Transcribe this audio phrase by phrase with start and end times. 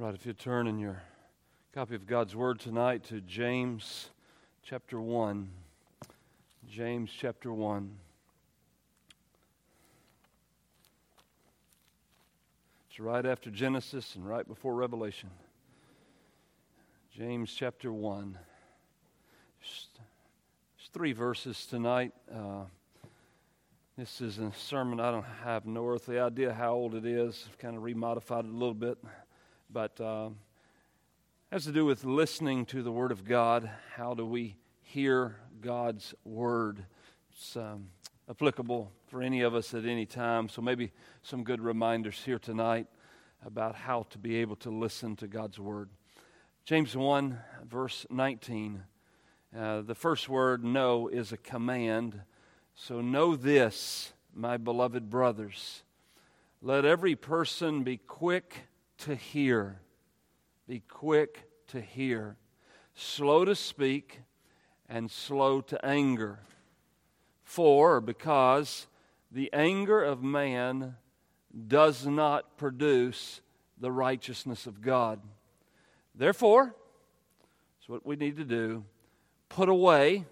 [0.00, 1.02] right, if you turn in your
[1.74, 4.08] copy of God's Word tonight to James
[4.62, 5.50] chapter 1.
[6.70, 7.90] James chapter 1.
[12.88, 15.28] It's right after Genesis and right before Revelation.
[17.14, 18.38] James chapter 1.
[19.60, 19.86] There's,
[20.94, 22.12] three verses tonight.
[22.34, 22.62] Uh,
[23.98, 27.44] this is a sermon I don't have no earthly idea how old it is.
[27.46, 28.96] I've kind of remodified it a little bit
[29.72, 30.30] but uh,
[31.52, 33.70] has to do with listening to the Word of God.
[33.94, 36.84] How do we hear God's Word?
[37.32, 37.88] It's um,
[38.28, 40.48] applicable for any of us at any time.
[40.48, 42.88] So maybe some good reminders here tonight
[43.46, 45.90] about how to be able to listen to God's Word.
[46.64, 48.82] James 1, verse 19.
[49.56, 52.22] Uh, the first word, know, is a command.
[52.74, 55.82] So know this, my beloved brothers.
[56.60, 58.66] Let every person be quick
[59.00, 59.80] to hear.
[60.66, 62.36] Be quick to hear,
[62.94, 64.20] slow to speak,
[64.88, 66.40] and slow to anger.
[67.44, 68.86] For, or because
[69.30, 70.96] the anger of man
[71.66, 73.40] does not produce
[73.78, 75.20] the righteousness of God.
[76.14, 76.74] Therefore,
[77.78, 78.84] that's what we need to do
[79.48, 80.24] put away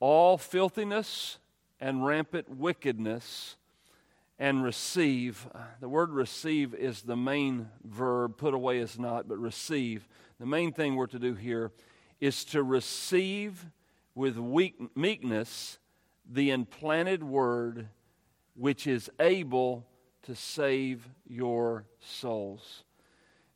[0.00, 1.38] all filthiness
[1.80, 3.56] and rampant wickedness
[4.38, 5.46] and receive.
[5.54, 10.08] Uh, the word receive is the main verb, put away is not, but receive.
[10.40, 11.70] The main thing we're to do here
[12.20, 13.66] is to receive
[14.14, 15.78] with weak, meekness
[16.28, 17.88] the implanted word
[18.54, 19.86] which is able
[20.22, 22.84] to save your souls.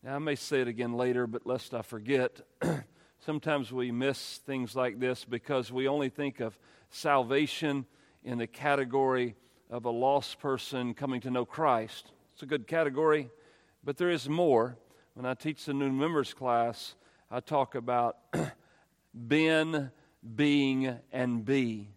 [0.03, 2.41] Now, I may say it again later, but lest I forget,
[3.21, 6.59] sometimes we miss things like this because we only think of
[6.91, 7.87] salvation
[8.23, 9.35] in the category
[9.71, 12.11] of a lost person coming to know Christ.
[12.33, 13.31] It's a good category,
[13.85, 14.77] but there is more.
[15.15, 16.95] When I teach the new members class,
[17.31, 18.17] I talk about
[19.29, 19.91] been,
[20.37, 21.89] being, and be.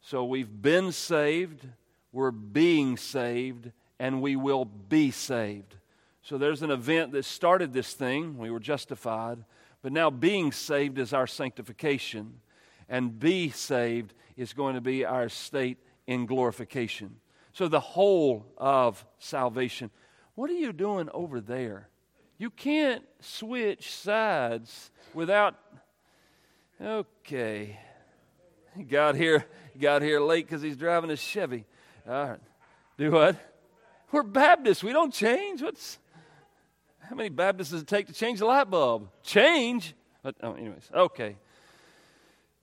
[0.00, 1.66] So we've been saved,
[2.12, 5.76] we're being saved, and we will be saved.
[6.22, 8.36] So there's an event that started this thing.
[8.38, 9.44] We were justified.
[9.82, 12.40] But now being saved is our sanctification.
[12.88, 17.16] And be saved is going to be our state in glorification.
[17.52, 19.90] So, the whole of salvation.
[20.34, 21.88] What are you doing over there?
[22.38, 25.54] You can't switch sides without.
[26.80, 27.78] Okay.
[28.88, 29.46] Got here,
[29.80, 31.64] got here late because he's driving a Chevy.
[32.08, 32.40] All right.
[32.98, 33.36] Do what?
[34.10, 34.82] We're Baptists.
[34.82, 35.62] We don't change.
[35.62, 35.98] What's
[37.08, 39.08] how many Baptists does it take to change the light bulb?
[39.22, 39.94] Change.
[40.22, 41.36] But oh, anyways, okay.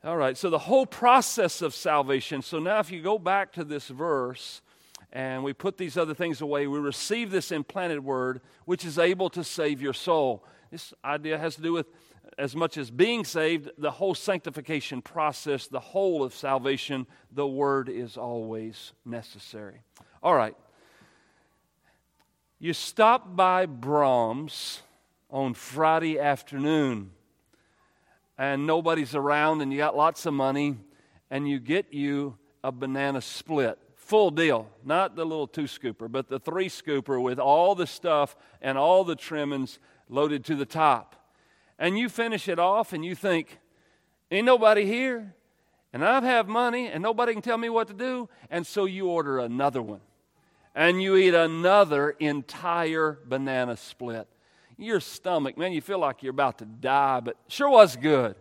[0.03, 2.41] All right, so the whole process of salvation.
[2.41, 4.62] So now, if you go back to this verse,
[5.13, 9.29] and we put these other things away, we receive this implanted word, which is able
[9.31, 10.44] to save your soul.
[10.72, 11.88] This idea has to do with
[12.38, 17.90] as much as being saved, the whole sanctification process, the whole of salvation, the word
[17.90, 19.81] is always necessary.
[20.23, 20.56] All right.
[22.57, 24.81] You stop by Braum's
[25.29, 27.11] on Friday afternoon
[28.41, 30.75] and nobody's around and you got lots of money
[31.29, 33.78] and you get you a banana split.
[33.96, 34.68] Full deal.
[34.84, 39.03] Not the little two scooper, but the three scooper with all the stuff and all
[39.03, 39.78] the trimmings
[40.09, 41.16] loaded to the top.
[41.78, 43.59] And you finish it off and you think,
[44.31, 45.35] ain't nobody here.
[45.94, 48.28] And I have money and nobody can tell me what to do.
[48.50, 50.02] And so you order another one.
[50.73, 54.28] And you eat another entire banana split
[54.81, 58.35] your stomach, man, you feel like you're about to die, but sure was good.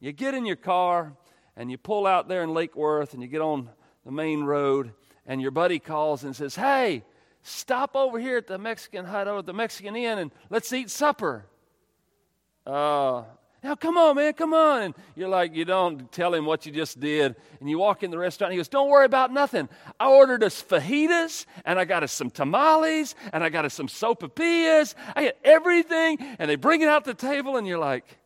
[0.00, 1.12] You get in your car
[1.56, 3.68] and you pull out there in Lake Worth and you get on
[4.04, 4.92] the main road,
[5.26, 7.04] and your buddy calls and says, Hey,
[7.42, 11.46] stop over here at the Mexican hut or the Mexican Inn and let's eat supper.
[12.66, 13.22] Uh,
[13.62, 14.82] now, come on, man, come on.
[14.82, 17.36] And you're like, you don't tell him what you just did.
[17.60, 19.68] And you walk in the restaurant he goes, Don't worry about nothing.
[20.00, 23.86] I ordered us fajitas and I got us some tamales and I got us some
[23.86, 24.96] sopapillas.
[25.14, 26.18] I got everything.
[26.40, 28.18] And they bring it out to the table and you're like,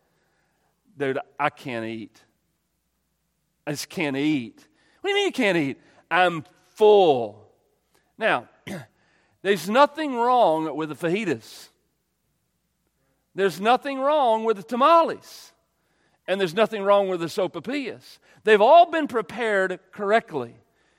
[0.96, 2.18] Dude, I can't eat.
[3.66, 4.66] I just can't eat.
[5.02, 5.78] What do you mean you can't eat?
[6.10, 7.46] I'm full.
[8.16, 8.48] Now,
[9.42, 11.68] there's nothing wrong with the fajitas.
[13.36, 15.52] There's nothing wrong with the tamales.
[16.26, 18.18] And there's nothing wrong with the sopapillas.
[18.44, 20.56] They've all been prepared correctly.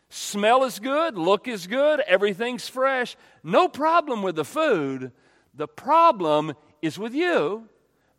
[0.10, 3.18] Smell is good, look is good, everything's fresh.
[3.44, 5.12] No problem with the food.
[5.56, 7.68] The problem is with you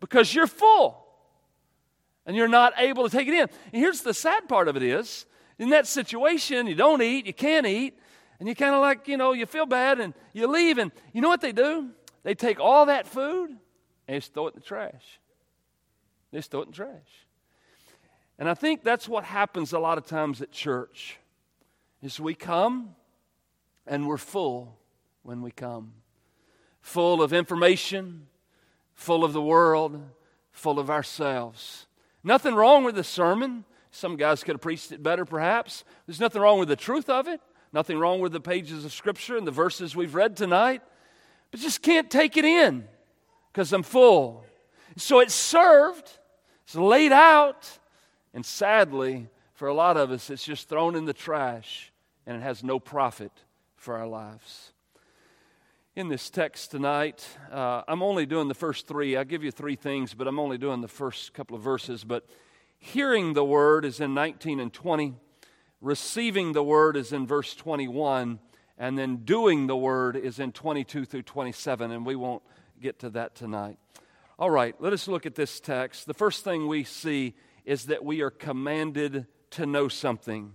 [0.01, 1.07] because you're full
[2.27, 3.49] and you're not able to take it in.
[3.73, 5.27] And here's the sad part of it is
[5.61, 7.97] in that situation, you don't eat, you can't eat,
[8.41, 10.77] and you kind of like, you know, you feel bad and you leave.
[10.77, 11.91] And you know what they do?
[12.25, 13.57] They take all that food
[14.09, 15.21] and just throw it in the trash.
[16.33, 17.27] They just throw it in the trash.
[18.39, 21.19] And I think that's what happens a lot of times at church
[22.03, 22.95] is we come
[23.87, 24.79] and we're full
[25.23, 25.93] when we come.
[26.81, 28.29] Full of information,
[28.95, 30.01] full of the world,
[30.53, 31.87] full of ourselves.
[32.23, 33.65] Nothing wrong with the sermon.
[33.91, 35.85] Some guys could have preached it better, perhaps.
[36.07, 37.41] There's nothing wrong with the truth of it,
[37.73, 40.83] nothing wrong with the pages of Scripture and the verses we've read tonight,
[41.51, 42.87] but just can't take it in
[43.59, 44.45] because I'm full.
[44.97, 46.09] So it's served,
[46.63, 47.69] it's laid out,
[48.33, 51.91] and sadly, for a lot of us, it's just thrown in the trash
[52.25, 53.33] and it has no profit
[53.75, 54.71] for our lives.
[55.97, 59.17] In this text tonight, uh, I'm only doing the first three.
[59.17, 62.05] I give you three things, but I'm only doing the first couple of verses.
[62.05, 62.27] But
[62.79, 65.15] hearing the word is in 19 and 20,
[65.81, 68.39] receiving the word is in verse 21,
[68.79, 72.45] and then doing the word is in 22 through 27, and we won't
[72.81, 73.79] get to that tonight.
[74.39, 76.07] All right, let us look at this text.
[76.07, 77.35] The first thing we see
[77.65, 80.53] is that we are commanded to know something.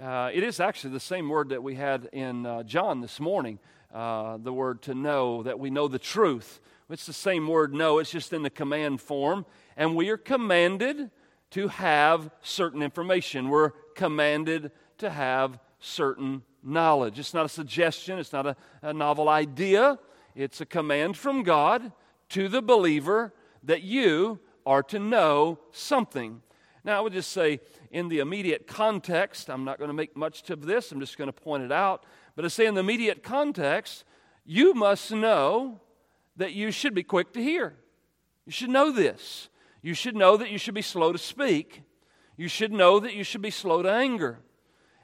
[0.00, 3.58] Uh, it is actually the same word that we had in uh, John this morning,
[3.92, 6.60] uh, the word to know, that we know the truth.
[6.88, 9.44] It's the same word know, it's just in the command form.
[9.76, 11.10] And we are commanded
[11.50, 13.48] to have certain information.
[13.48, 17.18] We're commanded to have certain knowledge.
[17.18, 19.98] It's not a suggestion, it's not a, a novel idea.
[20.34, 21.92] It's a command from God
[22.30, 26.42] to the believer that you are to know something.
[26.84, 27.60] Now, I would just say,
[27.90, 31.28] in the immediate context, I'm not going to make much of this, I'm just going
[31.28, 32.04] to point it out.
[32.36, 34.04] But I say, in the immediate context,
[34.44, 35.80] you must know
[36.36, 37.76] that you should be quick to hear.
[38.46, 39.48] You should know this.
[39.82, 41.82] You should know that you should be slow to speak.
[42.36, 44.38] You should know that you should be slow to anger.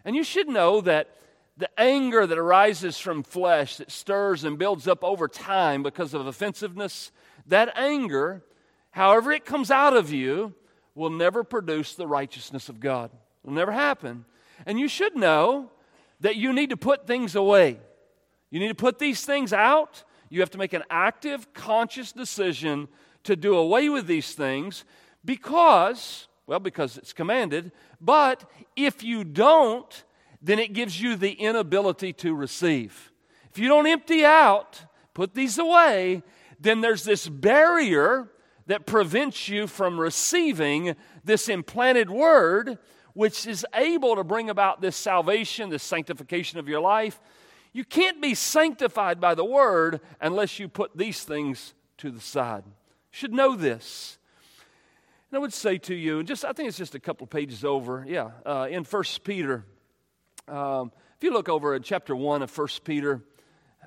[0.04, 1.10] And you should know that
[1.56, 6.26] the anger that arises from flesh that stirs and builds up over time because of
[6.26, 7.10] offensiveness,
[7.46, 8.42] that anger
[8.96, 10.54] however it comes out of you,
[10.94, 13.10] will never produce the righteousness of God.
[13.44, 14.24] It'll never happen.
[14.64, 15.70] And you should know
[16.20, 17.78] that you need to put things away.
[18.50, 20.02] You need to put these things out.
[20.30, 22.88] You have to make an active, conscious decision
[23.24, 24.86] to do away with these things
[25.22, 30.04] because, well, because it's commanded, but if you don't,
[30.42, 33.12] then it gives you the inability to receive.
[33.50, 34.82] If you don't empty out,
[35.14, 36.22] put these away,
[36.60, 38.30] then there's this barrier
[38.66, 42.78] that prevents you from receiving this implanted word,
[43.14, 47.20] which is able to bring about this salvation, this sanctification of your life.
[47.72, 52.64] You can't be sanctified by the word unless you put these things to the side.
[52.66, 52.72] You
[53.10, 54.18] should know this.
[55.30, 58.04] And I would say to you, just I think it's just a couple pages over,
[58.06, 59.64] yeah, uh, in First Peter.
[60.48, 63.22] Um, if you look over at chapter 1 of First Peter,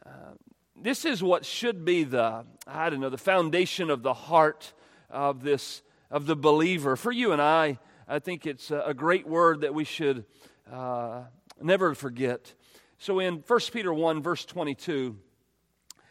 [0.06, 0.34] uh,
[0.76, 4.74] this is what should be the, I don't know, the foundation of the heart
[5.10, 6.96] of this, of the believer.
[6.98, 10.26] For you and I, I think it's a great word that we should
[10.72, 11.24] uh,
[11.62, 12.54] never forget.
[12.98, 15.16] So in 1 Peter 1, verse 22,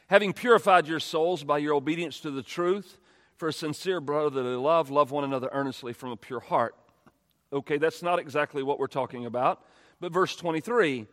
[0.07, 2.99] having purified your souls by your obedience to the truth,
[3.37, 6.75] for a sincere brotherly love, love one another earnestly from a pure heart.
[7.53, 9.63] Okay, that's not exactly what we're talking about.
[10.01, 11.07] But verse 23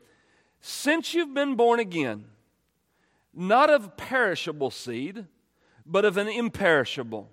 [0.62, 2.26] Since you've been born again,
[3.34, 5.26] not of perishable seed,
[5.86, 7.30] but of an imperishable.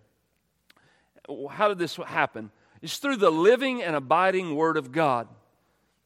[1.50, 2.50] How did this happen?
[2.80, 5.28] It's through the living and abiding Word of God.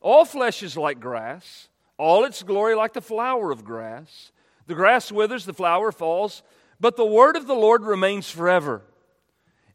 [0.00, 4.30] All flesh is like grass, all its glory like the flower of grass.
[4.66, 6.42] The grass withers, the flower falls,
[6.78, 8.82] but the Word of the Lord remains forever.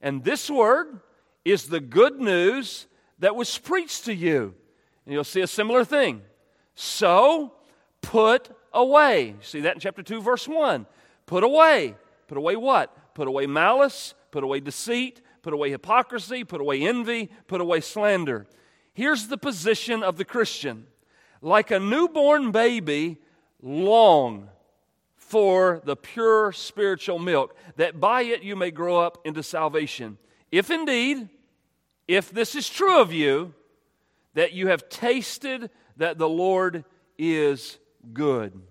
[0.02, 1.00] And this Word
[1.44, 2.86] is the good news
[3.20, 4.54] that was preached to you.
[5.06, 6.22] And you'll see a similar thing.
[6.76, 7.54] So
[8.02, 9.36] put away.
[9.42, 10.86] See that in chapter 2, verse 1.
[11.26, 11.96] Put away.
[12.28, 13.14] Put away what?
[13.14, 18.48] Put away malice, put away deceit, put away hypocrisy, put away envy, put away slander.
[18.94, 20.88] Here's the position of the Christian
[21.42, 23.18] like a newborn baby,
[23.62, 24.50] long
[25.16, 30.18] for the pure spiritual milk, that by it you may grow up into salvation.
[30.52, 31.30] If indeed,
[32.08, 33.54] if this is true of you,
[34.34, 36.86] that you have tasted that the Lord
[37.18, 37.78] is
[38.14, 38.62] good.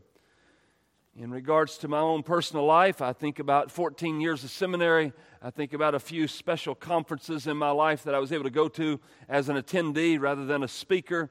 [1.17, 5.13] In regards to my own personal life, I think about 14 years of seminary.
[5.43, 8.51] I think about a few special conferences in my life that I was able to
[8.51, 11.31] go to as an attendee rather than a speaker.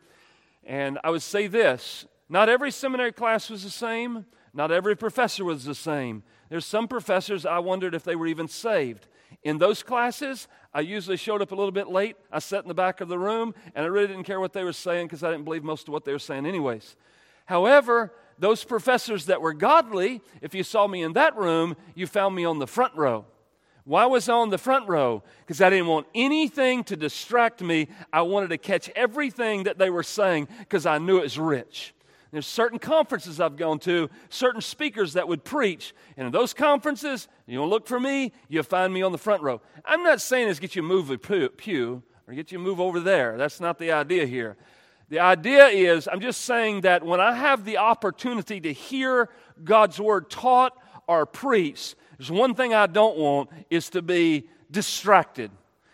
[0.64, 5.44] And I would say this not every seminary class was the same, not every professor
[5.44, 6.24] was the same.
[6.50, 9.08] There's some professors I wondered if they were even saved.
[9.44, 12.18] In those classes, I usually showed up a little bit late.
[12.32, 14.64] I sat in the back of the room, and I really didn't care what they
[14.64, 16.96] were saying because I didn't believe most of what they were saying, anyways.
[17.46, 22.36] However, those professors that were godly, if you saw me in that room, you found
[22.36, 23.26] me on the front row.
[23.86, 25.24] Why was I on the front row?
[25.40, 27.88] Because I didn't want anything to distract me.
[28.14, 31.96] I wanted to catch everything that they were saying because I knew it was rich.
[32.32, 35.96] There's certain conferences I've gone to, certain speakers that would preach.
[36.16, 39.42] And in those conferences, you to look for me, you'll find me on the front
[39.42, 39.62] row.
[39.84, 43.36] I'm not saying this get you move a pew or get you move over there.
[43.38, 44.58] That's not the idea here.
[45.10, 49.30] The idea is, I'm just saying that when I have the opportunity to hear
[49.64, 55.50] God's word taught or preached, there's one thing I don't want is to be distracted.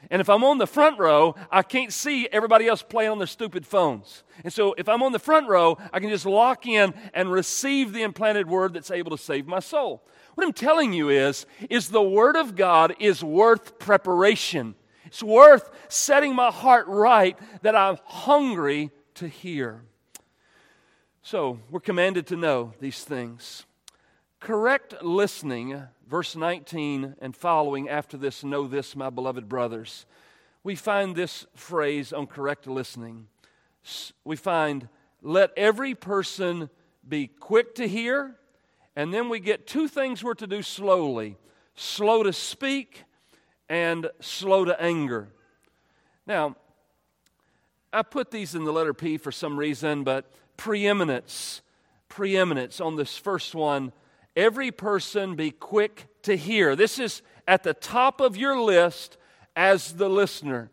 [0.09, 3.27] And if I'm on the front row, I can't see everybody else playing on their
[3.27, 4.23] stupid phones.
[4.43, 7.93] And so if I'm on the front row, I can just lock in and receive
[7.93, 10.05] the implanted word that's able to save my soul.
[10.35, 14.75] What I'm telling you is is the word of God is worth preparation.
[15.05, 19.83] It's worth setting my heart right that I'm hungry to hear.
[21.21, 23.65] So, we're commanded to know these things.
[24.39, 30.05] Correct listening verse 19 and following after this, know this, my beloved brothers.
[30.63, 33.27] We find this phrase on correct listening.
[34.23, 34.87] We find,
[35.21, 36.69] let every person
[37.07, 38.35] be quick to hear,
[38.95, 41.37] and then we get two things we're to do slowly
[41.77, 43.03] slow to speak
[43.67, 45.27] and slow to anger.
[46.25, 46.55] Now,
[47.91, 51.61] I put these in the letter P for some reason, but preeminence,
[52.07, 53.91] preeminence on this first one
[54.35, 56.75] every person be quick to hear.
[56.75, 59.17] This is at the top of your list
[59.55, 60.71] as the listener.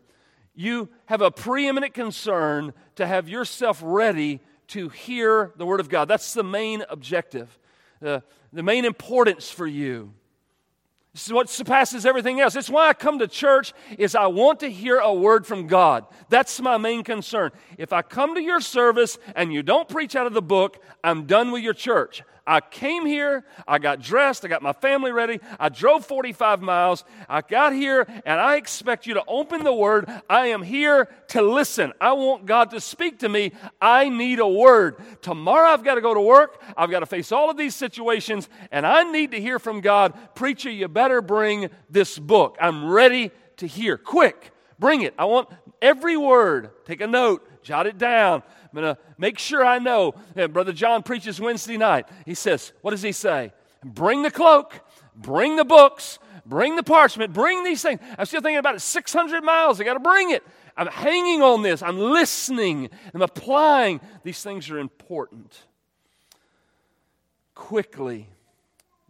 [0.55, 6.07] You have a preeminent concern to have yourself ready to hear the Word of God.
[6.07, 7.57] That's the main objective,
[8.03, 10.13] uh, the main importance for you.
[11.13, 12.55] This is what surpasses everything else.
[12.55, 16.07] It's why I come to church is I want to hear a word from God.
[16.29, 17.51] That's my main concern.
[17.77, 21.27] If I come to your service and you don't preach out of the book, I'm
[21.27, 22.23] done with your church.
[22.45, 27.05] I came here, I got dressed, I got my family ready, I drove 45 miles,
[27.29, 30.09] I got here, and I expect you to open the Word.
[30.29, 31.93] I am here to listen.
[32.01, 33.53] I want God to speak to me.
[33.81, 34.97] I need a word.
[35.21, 38.49] Tomorrow I've got to go to work, I've got to face all of these situations,
[38.71, 40.13] and I need to hear from God.
[40.35, 42.57] Preacher, you better bring this book.
[42.59, 43.97] I'm ready to hear.
[43.97, 45.13] Quick, bring it.
[45.17, 45.49] I want
[45.81, 46.71] every word.
[46.85, 48.43] Take a note, jot it down.
[48.73, 50.15] I'm going to make sure I know.
[50.35, 52.07] And Brother John preaches Wednesday night.
[52.25, 53.53] He says, What does he say?
[53.83, 54.81] Bring the cloak,
[55.15, 57.99] bring the books, bring the parchment, bring these things.
[58.17, 59.79] I'm still thinking about it 600 miles.
[59.79, 60.43] I got to bring it.
[60.75, 61.83] I'm hanging on this.
[61.83, 62.89] I'm listening.
[63.13, 64.01] I'm applying.
[64.23, 65.65] These things are important.
[67.53, 68.27] Quickly,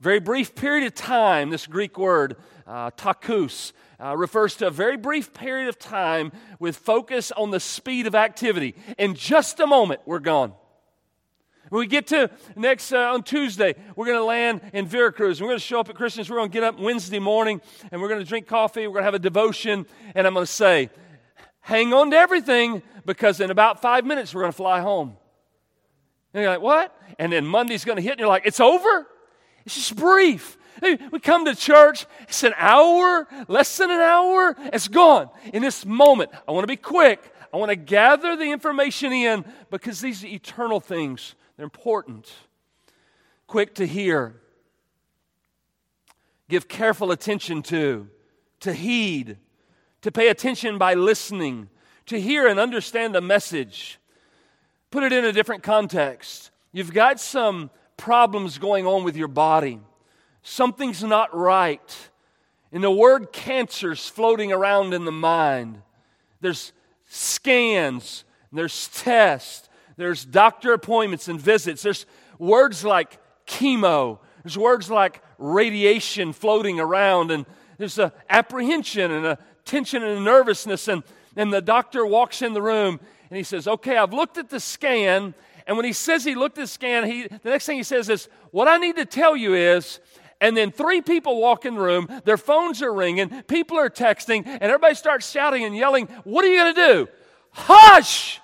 [0.01, 2.36] very brief period of time, this Greek word,
[2.67, 3.72] uh, tachus,
[4.03, 8.15] uh, refers to a very brief period of time with focus on the speed of
[8.15, 8.75] activity.
[8.98, 10.53] In just a moment, we're gone.
[11.69, 15.41] When we get to next uh, on Tuesday, we're going to land in Veracruz.
[15.41, 16.29] We're going to show up at Christians.
[16.29, 18.86] We're going to get up Wednesday morning and we're going to drink coffee.
[18.86, 19.86] We're going to have a devotion.
[20.13, 20.89] And I'm going to say,
[21.62, 25.15] hang on to everything because in about five minutes, we're going to fly home.
[26.33, 26.95] And you're like, what?
[27.17, 29.07] And then Monday's going to hit and you're like, it's over?
[29.65, 30.57] It's just brief.
[30.81, 35.29] We come to church, it's an hour, less than an hour, it's gone.
[35.53, 37.31] In this moment, I want to be quick.
[37.53, 41.35] I want to gather the information in because these are eternal things.
[41.55, 42.33] They're important.
[43.45, 44.41] Quick to hear,
[46.49, 48.09] give careful attention to,
[48.61, 49.37] to heed,
[50.01, 51.69] to pay attention by listening,
[52.07, 53.99] to hear and understand a message.
[54.89, 56.49] Put it in a different context.
[56.71, 59.79] You've got some problems going on with your body
[60.43, 62.09] something's not right.
[62.71, 65.81] And the word cancer's floating around in the mind.
[66.41, 66.73] There's
[67.07, 71.83] scans, there's tests, there's doctor appointments and visits.
[71.83, 72.05] There's
[72.39, 77.45] words like chemo, there's words like radiation floating around, and
[77.77, 80.88] there's a apprehension and a tension and a nervousness.
[80.88, 81.03] And,
[81.35, 84.59] and the doctor walks in the room and he says, Okay, I've looked at the
[84.59, 85.33] scan.
[85.65, 88.09] And when he says he looked at the scan, he, the next thing he says
[88.09, 90.00] is, What I need to tell you is
[90.43, 94.45] and then three people walk in the room, their phones are ringing, people are texting,
[94.45, 97.07] and everybody starts shouting and yelling, What are you going to do?
[97.51, 98.41] Hush!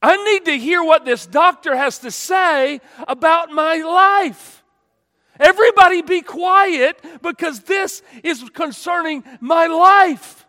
[0.00, 4.64] I need to hear what this doctor has to say about my life.
[5.38, 10.46] Everybody be quiet because this is concerning my life.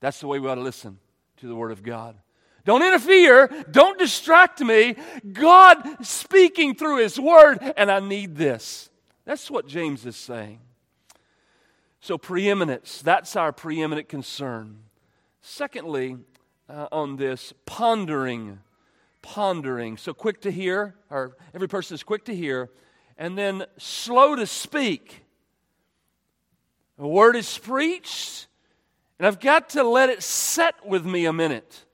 [0.00, 0.98] That's the way we ought to listen
[1.36, 2.16] to the Word of God.
[2.64, 3.48] Don't interfere.
[3.70, 4.96] Don't distract me.
[5.32, 8.90] God speaking through His Word, and I need this.
[9.24, 10.60] That's what James is saying.
[12.00, 14.78] So, preeminence, that's our preeminent concern.
[15.42, 16.16] Secondly,
[16.68, 18.60] uh, on this, pondering.
[19.22, 19.96] Pondering.
[19.96, 22.70] So, quick to hear, or every person is quick to hear,
[23.18, 25.24] and then slow to speak.
[26.98, 28.46] A word is preached,
[29.18, 31.84] and I've got to let it set with me a minute.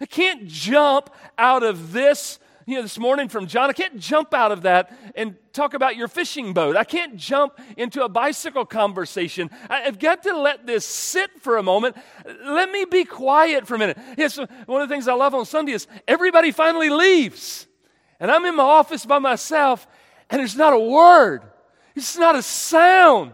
[0.00, 3.70] I can't jump out of this you know, this morning from John.
[3.70, 6.76] I can't jump out of that and talk about your fishing boat.
[6.76, 9.50] I can't jump into a bicycle conversation.
[9.70, 11.96] I've got to let this sit for a moment.
[12.44, 13.96] Let me be quiet for a minute.
[14.18, 17.68] Yes, one of the things I love on Sunday is everybody finally leaves.
[18.18, 19.86] And I'm in my office by myself,
[20.28, 21.42] and there's not a word,
[21.94, 23.32] it's not a sound.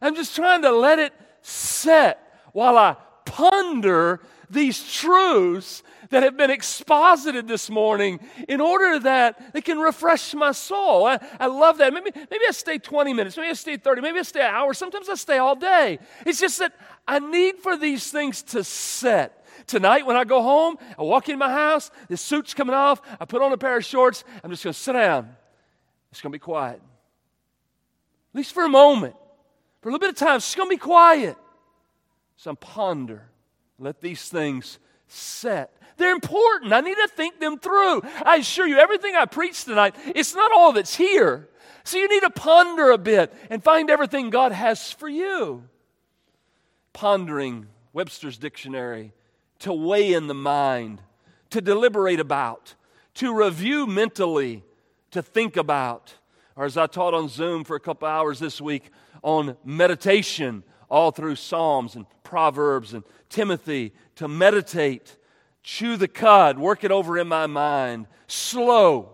[0.00, 2.18] I'm just trying to let it set
[2.52, 9.62] while I ponder these truths that have been exposited this morning in order that they
[9.62, 11.06] can refresh my soul.
[11.06, 11.92] I, I love that.
[11.92, 14.74] Maybe, maybe I stay 20 minutes, maybe I stay 30, maybe I stay an hour,
[14.74, 15.98] sometimes I stay all day.
[16.26, 16.74] It's just that
[17.08, 19.38] I need for these things to set.
[19.66, 23.24] Tonight, when I go home, I walk in my house, the suit's coming off, I
[23.24, 25.34] put on a pair of shorts, I'm just going to sit down.
[26.10, 26.76] It's going to be quiet.
[26.76, 29.16] At least for a moment.
[29.80, 31.36] For a little bit of time, it's going to be quiet.
[32.36, 33.28] So ponder.
[33.78, 34.78] Let these things
[35.08, 35.74] set.
[36.02, 36.72] They're important.
[36.72, 38.02] I need to think them through.
[38.26, 41.48] I assure you, everything I preach tonight, it's not all that's here.
[41.84, 45.62] So you need to ponder a bit and find everything God has for you.
[46.92, 49.12] Pondering, Webster's dictionary,
[49.60, 51.00] to weigh in the mind,
[51.50, 52.74] to deliberate about,
[53.14, 54.64] to review mentally,
[55.12, 56.14] to think about.
[56.56, 58.90] Or as I taught on Zoom for a couple hours this week
[59.22, 65.16] on meditation, all through Psalms and Proverbs and Timothy, to meditate
[65.62, 68.06] chew the cud, work it over in my mind.
[68.26, 69.10] Slow,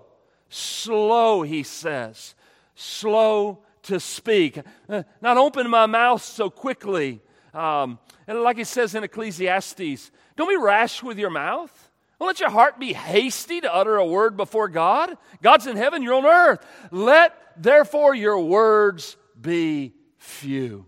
[0.48, 2.34] slow, he says.
[2.74, 4.60] Slow to speak.
[4.88, 7.20] Uh, not open my mouth so quickly.
[7.54, 11.90] Um, and like he says in Ecclesiastes, don't be rash with your mouth.
[12.18, 15.16] Don't let your heart be hasty to utter a word before God.
[15.42, 16.64] God's in heaven, you're on earth.
[16.90, 20.86] Let therefore your words be few.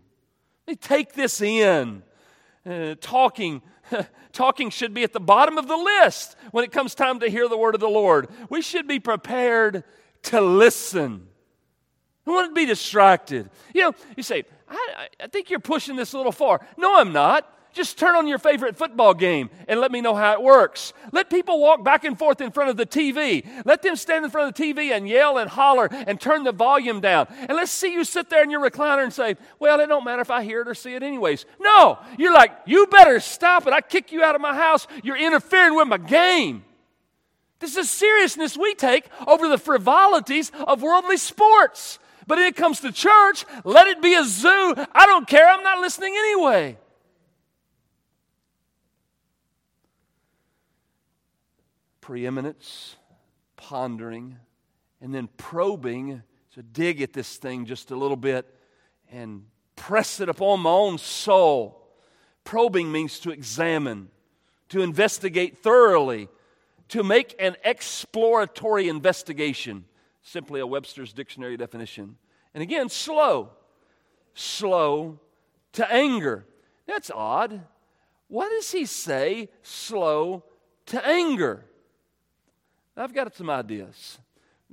[0.80, 2.02] Take this in.
[2.66, 3.62] Uh, talking
[4.32, 7.48] talking should be at the bottom of the list when it comes time to hear
[7.48, 8.28] the word of the Lord.
[8.48, 9.84] We should be prepared
[10.24, 11.26] to listen.
[12.26, 13.50] I want to be distracted.
[13.74, 16.64] You know, you say, I, I think you're pushing this a little far.
[16.76, 17.50] No, I'm not.
[17.73, 20.93] Just turn on your favorite football game and let me know how it works.
[21.13, 23.47] Let people walk back and forth in front of the TV.
[23.65, 26.52] Let them stand in front of the TV and yell and holler and turn the
[26.52, 27.28] volume down.
[27.30, 30.23] And let's see you sit there in your recliner and say, Well, it don't matter
[30.23, 31.47] if I hear it or see it anyways.
[31.61, 33.73] No, you're like, You better stop it.
[33.73, 34.89] I kick you out of my house.
[35.04, 36.65] You're interfering with my game.
[37.61, 41.99] This is seriousness we take over the frivolities of worldly sports.
[42.26, 44.75] But when it comes to church, let it be a zoo.
[44.93, 45.47] I don't care.
[45.47, 46.78] I'm not listening anyway.
[52.10, 52.96] Preeminence,
[53.54, 54.36] pondering,
[55.00, 56.20] and then probing
[56.52, 58.52] to dig at this thing just a little bit
[59.12, 59.44] and
[59.76, 61.88] press it upon my own soul.
[62.42, 64.08] Probing means to examine,
[64.70, 66.28] to investigate thoroughly,
[66.88, 69.84] to make an exploratory investigation.
[70.20, 72.16] Simply a Webster's dictionary definition.
[72.54, 73.50] And again, slow.
[74.34, 75.20] Slow
[75.75, 76.44] to anger.
[76.88, 77.60] That's odd.
[78.26, 80.42] What does he say, slow
[80.86, 81.66] to anger?
[82.96, 84.18] I've got some ideas.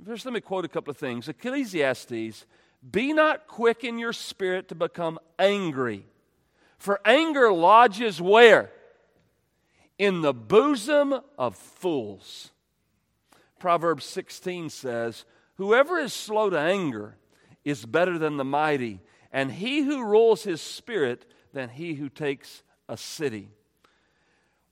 [0.04, 1.28] First, let me quote a couple of things.
[1.28, 2.46] Ecclesiastes
[2.90, 6.04] Be not quick in your spirit to become angry,
[6.78, 8.70] for anger lodges where?
[9.98, 12.52] In the bosom of fools.
[13.58, 15.24] Proverbs 16 says,
[15.56, 17.16] Whoever is slow to anger
[17.64, 19.00] is better than the mighty,
[19.32, 23.48] and he who rules his spirit than he who takes a city.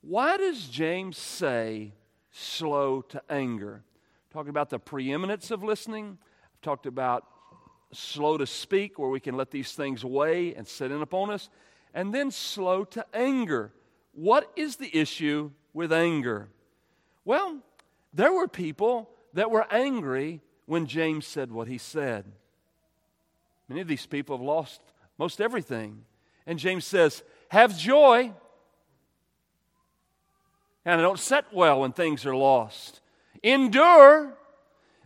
[0.01, 1.91] Why does James say
[2.31, 3.83] slow to anger.
[4.31, 6.17] Talking about the preeminence of listening.
[6.43, 7.25] I've talked about
[7.91, 11.49] slow to speak, where we can let these things weigh and sit in upon us.
[11.93, 13.71] And then slow to anger.
[14.13, 16.49] What is the issue with anger?
[17.25, 17.59] Well,
[18.13, 22.25] there were people that were angry when James said what he said.
[23.69, 24.81] Many of these people have lost
[25.17, 26.03] most everything.
[26.45, 28.33] And James says, Have joy
[30.87, 33.01] and I don't set well when things are lost.
[33.43, 34.33] Endure,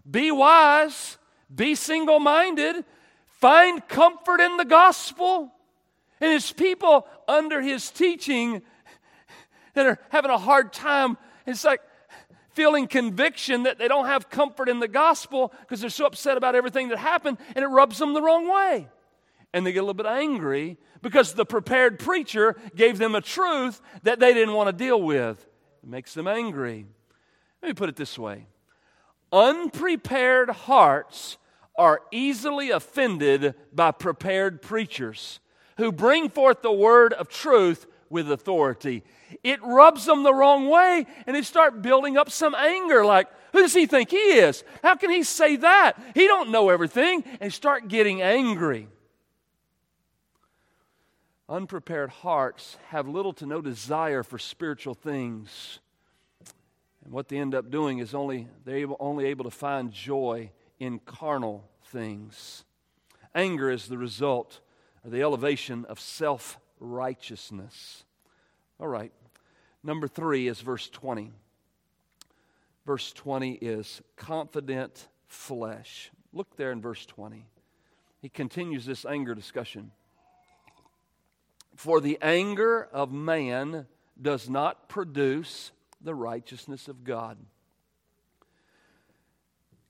[0.10, 1.18] be wise,
[1.54, 2.86] be single minded,
[3.40, 5.52] find comfort in the gospel.
[6.22, 8.62] And his people under his teaching
[9.74, 11.18] that are having a hard time,
[11.48, 11.82] it's like
[12.52, 16.54] feeling conviction that they don't have comfort in the gospel because they're so upset about
[16.54, 18.88] everything that happened and it rubs them the wrong way.
[19.52, 23.82] And they get a little bit angry because the prepared preacher gave them a truth
[24.04, 25.48] that they didn't want to deal with.
[25.84, 26.86] It makes them angry.
[27.62, 28.48] Let me put it this way
[29.34, 31.38] unprepared hearts
[31.78, 35.40] are easily offended by prepared preachers
[35.78, 39.04] who bring forth the word of truth with authority.
[39.44, 43.62] It rubs them the wrong way, and they start building up some anger like, who
[43.62, 44.64] does he think he is?
[44.84, 45.94] How can he say that?
[46.14, 48.90] He don't know everything, and start getting angry.
[51.52, 55.80] Unprepared hearts have little to no desire for spiritual things.
[57.04, 60.52] And what they end up doing is only they're able, only able to find joy
[60.80, 62.64] in carnal things.
[63.36, 64.62] Anger is the result
[65.04, 68.06] of the elevation of self righteousness.
[68.80, 69.12] All right.
[69.84, 71.34] Number three is verse 20.
[72.86, 76.12] Verse 20 is confident flesh.
[76.32, 77.46] Look there in verse 20.
[78.22, 79.92] He continues this anger discussion.
[81.76, 83.88] For the anger of man
[84.22, 87.38] does not produce the righteousness of God.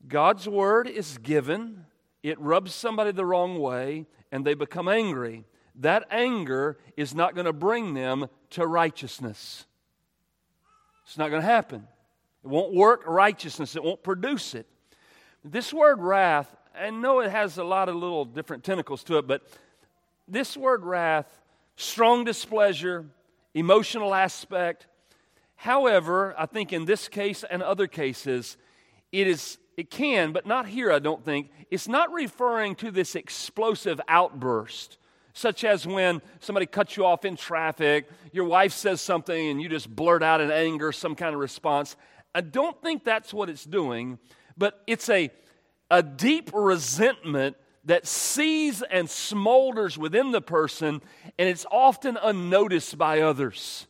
[0.08, 1.86] God's word is given,
[2.24, 5.46] it rubs somebody the wrong way, and they become angry.
[5.76, 9.65] That anger is not going to bring them to righteousness.
[11.06, 11.88] It's not going to happen.
[12.44, 14.67] It won't work righteousness, it won't produce it.
[15.44, 19.28] This word wrath, I know it has a lot of little different tentacles to it,
[19.28, 19.44] but
[20.28, 21.40] this word wrath,
[21.82, 23.06] strong displeasure,
[23.54, 24.88] emotional aspect.
[25.56, 28.58] However, I think in this case and other cases,
[29.12, 31.50] it is it can, but not here, I don't think.
[31.70, 34.98] It's not referring to this explosive outburst
[35.34, 39.70] such as when somebody cuts you off in traffic, your wife says something, and you
[39.70, 41.96] just blurt out in anger some kind of response.
[42.34, 44.20] I don't think that's what it's doing,
[44.58, 45.30] but it's a,
[45.89, 51.02] a deep resentment that sees and smolders within the person,
[51.38, 53.88] and it's often unnoticed by others.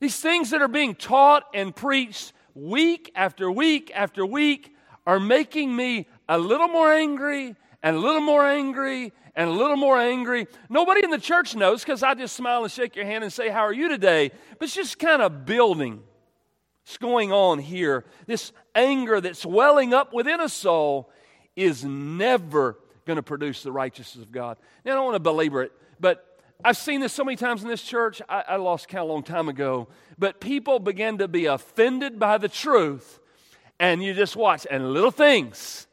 [0.00, 4.74] These things that are being taught and preached week after week after week
[5.06, 9.76] are making me a little more angry and a little more angry and a little
[9.76, 10.46] more angry.
[10.68, 13.48] Nobody in the church knows because I just smile and shake your hand and say,
[13.48, 14.30] How are you today?
[14.58, 16.02] But it's just kind of building.
[16.84, 18.04] It's going on here.
[18.26, 21.10] This anger that's welling up within a soul
[21.56, 22.78] is never
[23.10, 24.56] going to produce the righteousness of God.
[24.84, 26.26] Now, I don't want to belabor it, but
[26.64, 28.22] I've seen this so many times in this church.
[28.28, 29.88] I, I lost count a long time ago.
[30.18, 33.20] But people begin to be offended by the truth,
[33.78, 35.86] and you just watch, and little things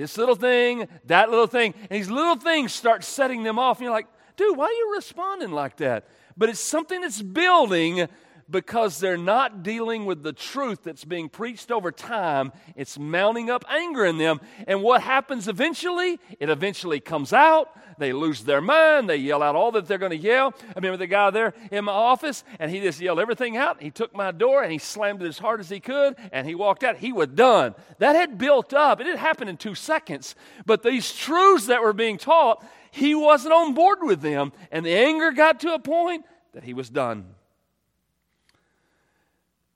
[0.00, 1.74] this little thing, that little thing.
[1.90, 3.78] And these little things start setting them off.
[3.78, 4.06] And you're like,
[4.36, 6.08] dude, why are you responding like that?
[6.36, 8.08] But it's something that's building
[8.50, 12.52] because they're not dealing with the truth that's being preached over time.
[12.76, 14.40] It's mounting up anger in them.
[14.66, 16.18] And what happens eventually?
[16.38, 17.70] It eventually comes out.
[17.98, 19.10] They lose their mind.
[19.10, 20.54] They yell out all that they're going to yell.
[20.68, 23.82] I remember the guy there in my office, and he just yelled everything out.
[23.82, 26.54] He took my door and he slammed it as hard as he could, and he
[26.54, 26.96] walked out.
[26.96, 27.74] He was done.
[27.98, 29.00] That had built up.
[29.00, 30.34] It didn't happen in two seconds.
[30.64, 34.52] But these truths that were being taught, he wasn't on board with them.
[34.72, 37.26] And the anger got to a point that he was done.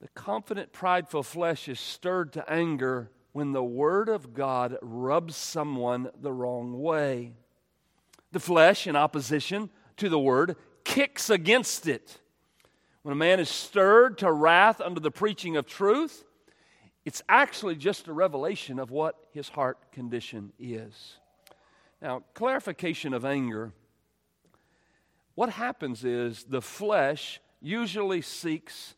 [0.05, 6.11] The confident, prideful flesh is stirred to anger when the Word of God rubs someone
[6.21, 7.33] the wrong way.
[8.31, 12.21] The flesh, in opposition to the Word, kicks against it.
[13.01, 16.23] When a man is stirred to wrath under the preaching of truth,
[17.07, 21.17] it's actually just a revelation of what his heart condition is.
[22.03, 23.73] Now, clarification of anger.
[25.35, 28.97] What happens is the flesh usually seeks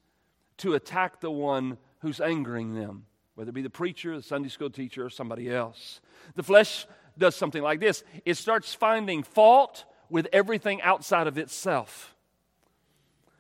[0.59, 4.71] to attack the one who's angering them, whether it be the preacher, the Sunday school
[4.71, 6.01] teacher, or somebody else.
[6.35, 6.87] The flesh
[7.19, 12.15] does something like this it starts finding fault with everything outside of itself.